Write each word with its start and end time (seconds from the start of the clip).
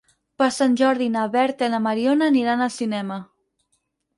Per 0.41 0.45
Sant 0.53 0.77
Jordi 0.79 1.09
na 1.17 1.25
Berta 1.35 1.69
i 1.69 1.73
na 1.75 1.81
Mariona 1.89 2.31
aniran 2.33 2.67
al 2.69 2.73
cinema. 2.79 3.19